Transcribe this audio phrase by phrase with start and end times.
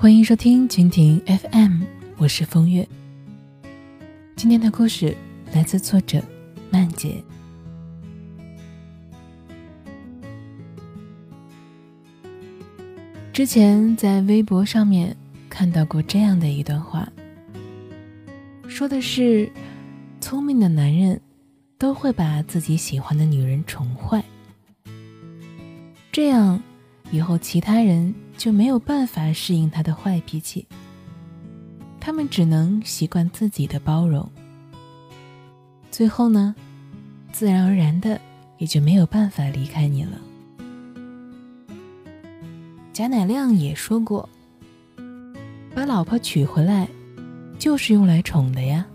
[0.00, 1.82] 欢迎收听蜻蜓 FM，
[2.16, 2.88] 我是风月。
[4.34, 5.14] 今天的故事
[5.52, 6.22] 来自作者
[6.70, 7.22] 曼姐。
[13.30, 15.14] 之前在微博上面
[15.50, 17.06] 看到过这样的一段话，
[18.66, 19.52] 说的是，
[20.18, 21.20] 聪明的男人
[21.76, 24.24] 都会把自己喜欢的女人宠坏，
[26.10, 26.58] 这样
[27.10, 30.66] 以后其他人就没有办法适应他的坏脾气，
[32.00, 34.26] 他们只能习惯自己的包容，
[35.90, 36.54] 最后呢，
[37.30, 38.18] 自然而然的
[38.56, 40.18] 也就没有办法离开你了。
[42.94, 44.26] 贾乃亮也说过
[45.76, 46.88] ：“把老婆娶回来，
[47.58, 48.86] 就是用来宠的呀。”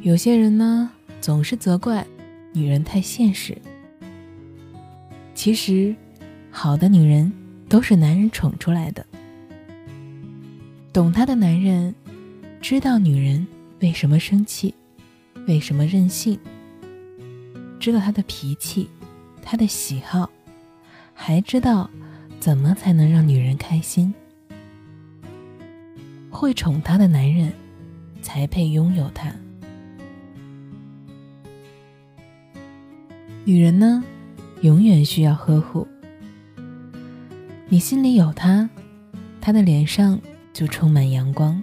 [0.00, 2.06] 有些人呢，总是责怪
[2.54, 3.54] 女人太现实。
[5.46, 5.94] 其实，
[6.50, 7.32] 好的女人
[7.68, 9.06] 都是男人宠出来的。
[10.92, 11.94] 懂她的男人，
[12.60, 13.46] 知道女人
[13.80, 14.74] 为什么生气，
[15.46, 16.36] 为什么任性，
[17.78, 18.90] 知道她的脾气。
[19.40, 20.28] 他的喜好，
[21.14, 21.88] 还知道
[22.40, 24.12] 怎么才能让女人开心。
[26.28, 27.52] 会宠她的男人，
[28.20, 29.32] 才配拥有她。
[33.44, 34.02] 女人呢，
[34.62, 35.86] 永远需要呵护。
[37.68, 38.68] 你心里有他，
[39.40, 40.18] 他的脸上
[40.52, 41.62] 就充满阳光。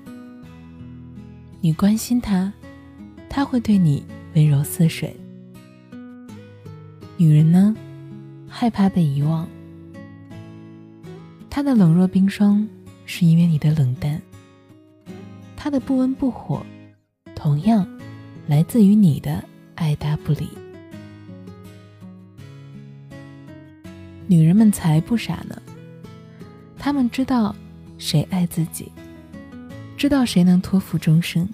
[1.62, 2.52] 你关心他，
[3.30, 4.04] 他会对你
[4.36, 5.16] 温柔似水。
[7.16, 7.76] 女人呢，
[8.50, 9.48] 害怕被遗忘。
[11.50, 12.68] 她的冷若冰霜，
[13.06, 14.20] 是因为你的冷淡；
[15.56, 16.66] 她的不温不火，
[17.36, 17.88] 同样
[18.48, 19.44] 来自于你的
[19.76, 20.50] 爱答不理。
[24.28, 25.62] 女人们才不傻呢，
[26.78, 27.56] 她们知道
[27.98, 28.92] 谁爱自己，
[29.98, 31.48] 知道谁能托付终生。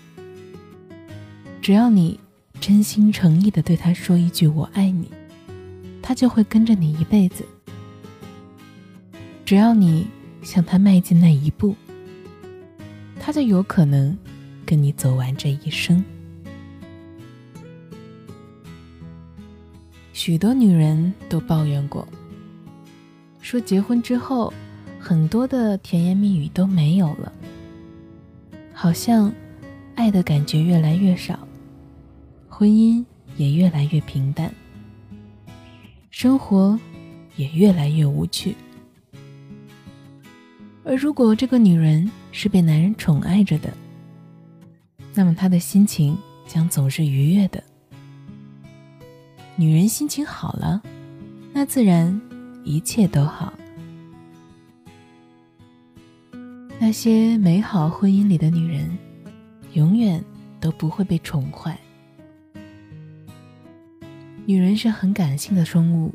[1.62, 2.20] 只要你
[2.60, 5.10] 真心诚意的对他说一句“我爱你”。
[6.02, 7.46] 他就会跟着你一辈子，
[9.46, 10.08] 只要你
[10.42, 11.76] 向他迈进那一步，
[13.20, 14.18] 他就有可能
[14.66, 16.04] 跟你走完这一生。
[20.14, 22.08] 许多女人都抱怨过，
[23.50, 24.54] 说结婚之后，
[25.00, 27.34] 很多的甜言蜜语都没有了，
[28.72, 29.34] 好像
[29.96, 31.40] 爱的感觉越来越少，
[32.48, 33.04] 婚姻
[33.38, 34.54] 也越来越平淡。
[36.12, 36.80] 生活
[37.38, 38.56] 也越来越无趣，
[40.84, 43.74] 而如果这个女人是被男人宠爱着的，
[45.16, 47.64] 那么她的心情将总是愉悦的。
[49.56, 50.80] 女人心情好了，
[51.52, 52.22] 那自然
[52.64, 53.54] 一切都好。
[56.80, 58.98] 那些美好婚姻里的女人，
[59.74, 60.24] 永远
[60.60, 61.78] 都不会被宠坏。
[64.46, 66.14] 女人是很感性的生物，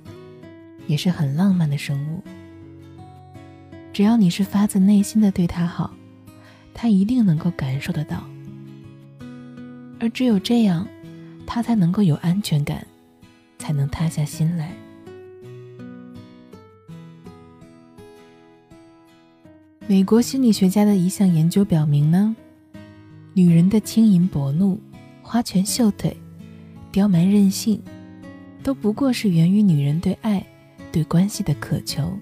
[0.86, 2.22] 也是很浪漫的生物。
[3.92, 5.94] 只要你是发自内心的对她好，
[6.72, 8.24] 她一定能够感受得到。
[10.00, 10.86] 而只有这样，
[11.46, 12.84] 她才能够有安全感，
[13.58, 14.72] 才能塌下心来。
[19.86, 22.34] 美国心理学家的一项研究表明呢，
[23.34, 24.80] 女人的轻盈薄怒、
[25.20, 26.16] 花拳绣腿、
[26.90, 27.82] 刁蛮任性。
[28.62, 30.42] 都不过是源于女人对爱、
[30.90, 32.18] 对关系的渴求。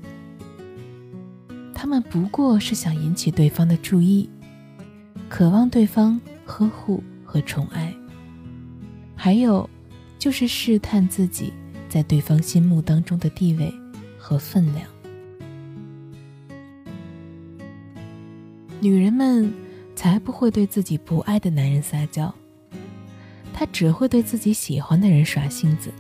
[1.73, 4.29] 他们不过是想引起对方的注意，
[5.29, 7.95] 渴望对方呵护和宠爱，
[9.15, 9.71] 还有
[10.19, 11.53] 就是试探自己
[11.89, 13.73] 在对方心目当中的地位
[14.19, 14.85] 和分量。
[18.83, 19.49] 女人们
[19.95, 22.35] 才不会对自己不爱的男人撒娇，
[23.53, 25.93] 她只会对自己喜欢的人耍性子。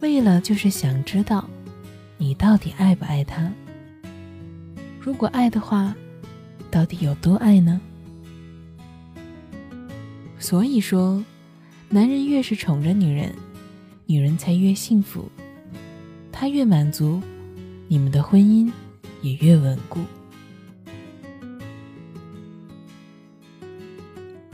[0.00, 1.46] 为了就是想知道，
[2.16, 3.52] 你到底爱不爱他？
[4.98, 5.94] 如果爱的话，
[6.70, 7.78] 到底有多爱呢？
[10.38, 11.22] 所以说，
[11.90, 13.34] 男人越是宠着女人，
[14.06, 15.30] 女人才越幸福，
[16.32, 17.20] 他越满足，
[17.88, 18.72] 你们的婚姻
[19.20, 20.00] 也越稳固。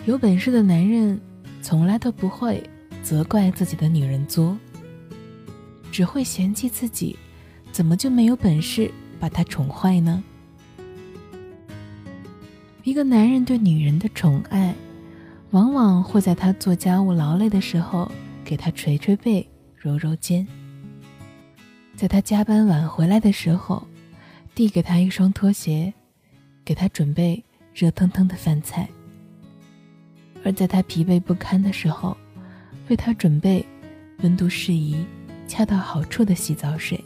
[0.04, 1.20] 有本事的男人，
[1.62, 2.60] 从来都不会
[3.04, 4.58] 责怪自己的女人作。
[5.92, 7.16] 只会嫌弃自己，
[7.70, 8.90] 怎么就没有本事
[9.20, 10.24] 把她宠坏呢？
[12.82, 14.74] 一个男人对女人的宠爱，
[15.50, 18.10] 往往会在他做家务劳累的时候，
[18.44, 20.44] 给她捶捶背、揉揉肩；
[21.94, 23.86] 在他加班晚回来的时候，
[24.52, 25.94] 递给他一双拖鞋，
[26.64, 28.86] 给他准备热腾腾的饭菜；
[30.44, 32.16] 而在他疲惫不堪的时候，
[32.88, 33.64] 为他准备
[34.22, 34.96] 温度适宜、
[35.46, 37.02] 恰到好处的洗澡水。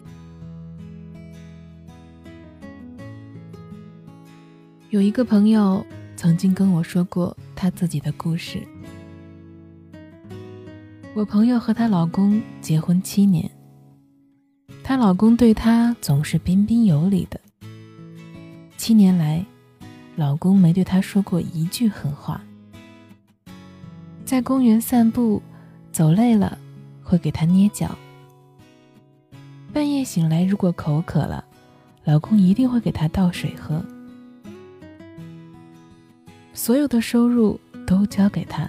[4.90, 5.84] 有一个朋友
[6.16, 8.62] 曾经跟我说过她自己的故事。
[11.14, 13.50] 我朋友和她老公结婚七年，
[14.82, 17.38] 她老公对她总是彬彬有礼的。
[18.78, 19.44] 七年来，
[20.14, 22.40] 老公没对她说过一句狠话。
[24.26, 25.40] 在公园散步，
[25.92, 26.58] 走累了
[27.00, 27.96] 会给她捏脚。
[29.72, 31.44] 半夜醒来，如果口渴了，
[32.02, 33.80] 老公一定会给她倒水喝。
[36.52, 38.68] 所有的收入都交给他，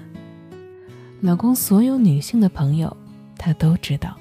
[1.22, 2.96] 老公所有女性的朋友，
[3.36, 4.16] 他都知道。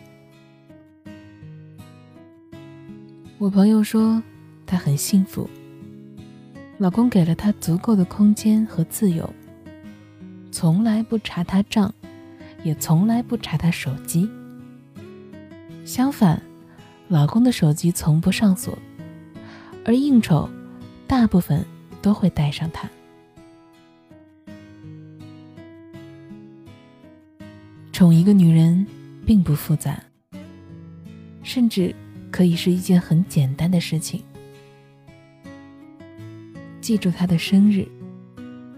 [3.36, 4.22] 我朋友说，
[4.64, 5.50] 她很幸福，
[6.78, 9.28] 老公给了她足够的空间和自由，
[10.58, 11.92] 从来不查他账，
[12.64, 14.26] 也从来不查他手机。
[15.84, 16.40] 相反，
[17.08, 18.78] 老公的手机从不上锁，
[19.84, 20.48] 而应酬，
[21.06, 21.62] 大部分
[22.00, 22.88] 都会带上他。
[27.92, 28.86] 宠一个女人
[29.26, 30.02] 并不复杂，
[31.42, 31.94] 甚至
[32.30, 34.22] 可以是一件很简单的事情。
[36.80, 37.86] 记住她的生日，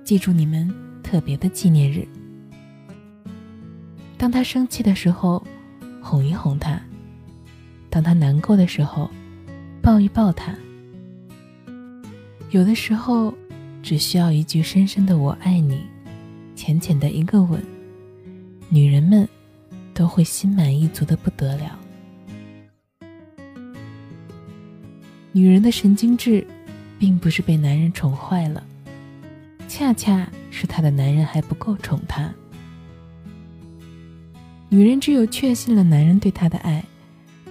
[0.03, 0.75] 记住你们
[1.09, 2.07] 特别的纪念日。
[4.19, 5.43] 当他生气的时候，
[6.03, 6.79] 哄一哄他；
[7.89, 9.11] 当他难过的时候，
[9.81, 10.55] 抱一抱他。
[12.51, 13.33] 有的时候，
[13.83, 15.81] 只需要一句深深的“我爱你”，
[16.55, 17.59] 浅浅的一个吻。
[18.69, 19.27] 女人们
[19.95, 21.79] 都会心满意足的不得了。
[25.33, 26.47] 女人的神经质，
[26.99, 28.63] 并不是被男人宠坏了，
[29.79, 32.35] 恰恰是她的男人还不够宠她。
[34.69, 36.85] 女人只有确信了男人对她的爱，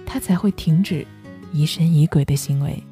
[0.04, 1.06] 她才会停止
[1.54, 2.84] 疑神疑鬼的行为。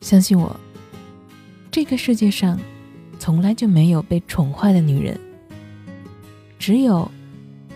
[0.00, 0.58] 相信我，
[1.70, 2.58] 这个世界上。
[3.18, 5.20] 从来就没有被宠坏的女人，
[6.58, 7.08] 只有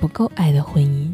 [0.01, 1.14] 不够爱的婚姻。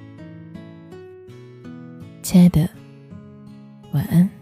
[2.21, 2.69] 亲爱的，
[3.93, 4.40] 晚安。